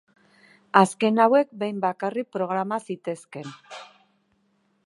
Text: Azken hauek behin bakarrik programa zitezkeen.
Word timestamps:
Azken 0.79 1.19
hauek 1.25 1.51
behin 1.63 1.83
bakarrik 1.85 2.31
programa 2.39 2.83
zitezkeen. 2.89 3.55